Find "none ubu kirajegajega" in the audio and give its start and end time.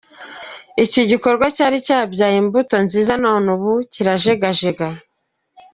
3.25-4.87